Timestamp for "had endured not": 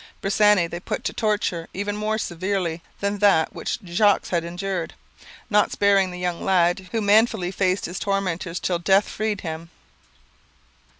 4.29-5.71